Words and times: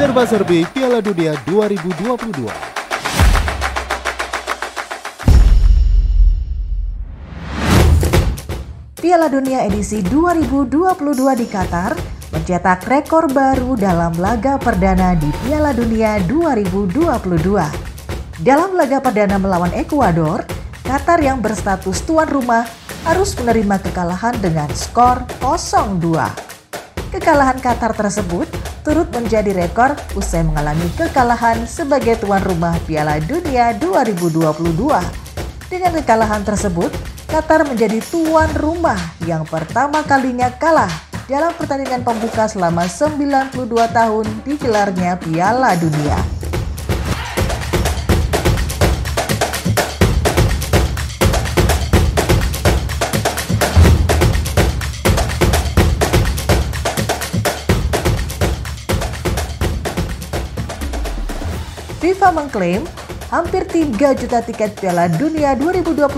Serba-serbi 0.00 0.64
Piala 0.72 1.04
Dunia 1.04 1.36
2022. 1.44 2.48
Piala 8.96 9.28
Dunia 9.28 9.68
edisi 9.68 10.00
2022 10.00 10.64
di 11.36 11.44
Qatar 11.44 11.92
mencetak 12.32 12.88
rekor 12.88 13.28
baru 13.28 13.76
dalam 13.76 14.16
laga 14.16 14.56
perdana 14.56 15.12
di 15.20 15.28
Piala 15.44 15.76
Dunia 15.76 16.16
2022. 16.24 18.40
Dalam 18.40 18.72
laga 18.72 19.04
perdana 19.04 19.36
melawan 19.36 19.76
Ekuador, 19.76 20.48
Qatar 20.80 21.20
yang 21.20 21.44
berstatus 21.44 22.00
tuan 22.08 22.24
rumah 22.24 22.64
harus 23.04 23.36
menerima 23.36 23.76
kekalahan 23.84 24.32
dengan 24.40 24.72
skor 24.72 25.28
0-2. 25.44 26.24
Kekalahan 27.12 27.60
Qatar 27.60 27.92
tersebut 27.92 28.59
turut 28.80 29.08
menjadi 29.12 29.52
rekor 29.52 29.92
usai 30.16 30.44
mengalami 30.44 30.88
kekalahan 30.96 31.68
sebagai 31.68 32.20
tuan 32.20 32.40
rumah 32.44 32.76
Piala 32.88 33.20
Dunia 33.20 33.76
2022. 33.76 34.50
Dengan 35.70 35.92
kekalahan 36.02 36.42
tersebut, 36.42 36.90
Qatar 37.30 37.62
menjadi 37.62 38.02
tuan 38.10 38.50
rumah 38.58 38.98
yang 39.22 39.46
pertama 39.46 40.02
kalinya 40.02 40.50
kalah 40.50 40.90
dalam 41.30 41.54
pertandingan 41.54 42.02
pembuka 42.02 42.50
selama 42.50 42.90
92 42.90 43.54
tahun 43.70 44.26
digelarnya 44.42 45.14
Piala 45.22 45.78
Dunia. 45.78 46.39
FIFA 62.00 62.32
mengklaim 62.32 62.82
hampir 63.28 63.68
3 63.68 63.92
juta 64.16 64.40
tiket 64.40 64.72
Piala 64.80 65.04
Dunia 65.20 65.52
2022 65.52 66.08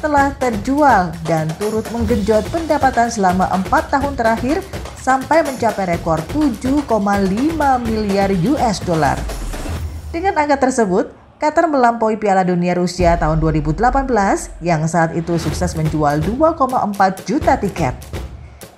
telah 0.00 0.32
terjual 0.40 1.12
dan 1.28 1.44
turut 1.60 1.84
menggenjot 1.92 2.48
pendapatan 2.48 3.12
selama 3.12 3.52
4 3.68 3.68
tahun 3.68 4.16
terakhir 4.16 4.64
sampai 4.96 5.44
mencapai 5.44 5.92
rekor 5.92 6.24
7,5 6.32 6.88
miliar 7.84 8.32
US 8.32 8.80
dollar. 8.80 9.20
Dengan 10.08 10.40
angka 10.40 10.56
tersebut, 10.56 11.12
Qatar 11.36 11.68
melampaui 11.68 12.16
Piala 12.16 12.40
Dunia 12.40 12.72
Rusia 12.72 13.20
tahun 13.20 13.44
2018 13.44 13.84
yang 14.64 14.88
saat 14.88 15.12
itu 15.12 15.36
sukses 15.36 15.76
menjual 15.76 16.24
2,4 16.24 17.28
juta 17.28 17.60
tiket. 17.60 17.92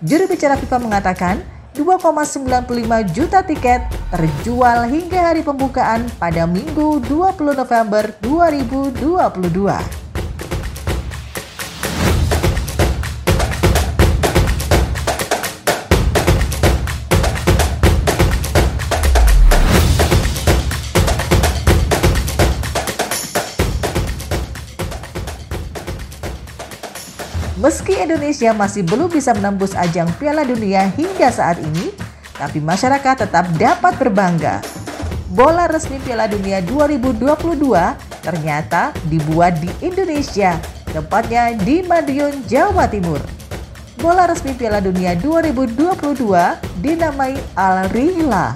Juru 0.03 0.27
bicara 0.27 0.59
FIFA 0.59 0.77
mengatakan, 0.83 1.39
2,95 1.77 3.15
juta 3.15 3.41
tiket 3.47 3.87
terjual 4.11 4.91
hingga 4.91 5.31
hari 5.31 5.47
pembukaan 5.47 6.09
pada 6.19 6.49
Minggu 6.49 6.99
20 7.07 7.55
November 7.55 8.11
2022. 8.23 10.00
Meski 27.59 27.99
Indonesia 27.99 28.55
masih 28.55 28.87
belum 28.87 29.11
bisa 29.11 29.35
menembus 29.35 29.75
ajang 29.75 30.07
Piala 30.23 30.47
Dunia 30.47 30.87
hingga 30.95 31.35
saat 31.35 31.59
ini, 31.59 31.91
tapi 32.39 32.63
masyarakat 32.63 33.27
tetap 33.27 33.51
dapat 33.59 33.99
berbangga. 33.99 34.63
Bola 35.35 35.67
resmi 35.67 35.99
Piala 35.99 36.31
Dunia 36.31 36.63
2022 36.63 37.27
ternyata 38.23 38.95
dibuat 39.11 39.59
di 39.59 39.67
Indonesia, 39.83 40.63
tepatnya 40.95 41.51
di 41.59 41.83
Madiun, 41.83 42.47
Jawa 42.47 42.87
Timur. 42.87 43.19
Bola 43.99 44.31
resmi 44.31 44.55
Piala 44.55 44.79
Dunia 44.79 45.19
2022 45.19 46.23
dinamai 46.79 47.35
Al 47.59 47.91
Rihla. 47.91 48.55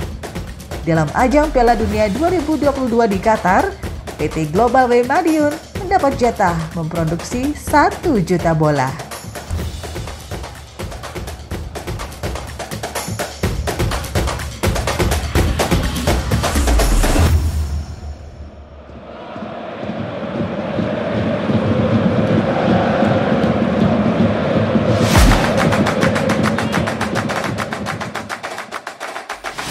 Dalam 0.86 1.10
ajang 1.18 1.50
Piala 1.50 1.74
Dunia 1.74 2.06
2022 2.14 3.10
di 3.10 3.18
Qatar, 3.18 3.74
PT 4.22 4.54
Global 4.54 4.86
W 4.86 5.02
Madiun 5.02 5.73
mendapat 5.84 6.16
jatah 6.16 6.56
memproduksi 6.72 7.52
1 7.52 8.00
juta 8.24 8.56
bola. 8.56 8.88